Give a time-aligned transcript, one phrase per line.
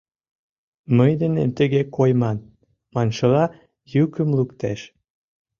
[0.97, 2.37] «Мый денем тыге койман»
[2.93, 3.45] маншыла,
[3.93, 4.79] йӱкым луктеш.